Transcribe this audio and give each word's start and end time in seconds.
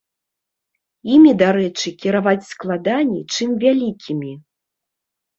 Імі, 1.17 1.33
дарэчы, 1.41 1.87
кіраваць 2.05 2.49
складаней, 2.53 3.21
чым 3.35 3.49
вялікімі. 3.65 4.31